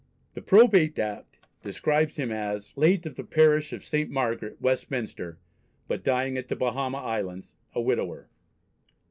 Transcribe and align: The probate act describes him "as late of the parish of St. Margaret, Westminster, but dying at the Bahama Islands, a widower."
The 0.33 0.41
probate 0.41 0.97
act 0.97 1.37
describes 1.61 2.15
him 2.15 2.31
"as 2.31 2.75
late 2.75 3.05
of 3.05 3.17
the 3.17 3.23
parish 3.23 3.71
of 3.71 3.83
St. 3.83 4.09
Margaret, 4.09 4.59
Westminster, 4.59 5.37
but 5.87 6.03
dying 6.03 6.39
at 6.39 6.47
the 6.47 6.55
Bahama 6.55 6.97
Islands, 6.97 7.55
a 7.75 7.81
widower." 7.81 8.27